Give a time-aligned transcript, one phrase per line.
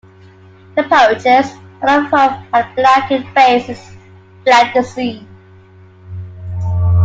[0.75, 1.51] The poachers,
[1.83, 3.95] all of whom had blackened faces,
[4.43, 5.27] fled the scene.